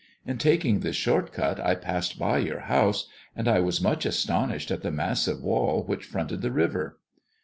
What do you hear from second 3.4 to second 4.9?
I was much astonished at the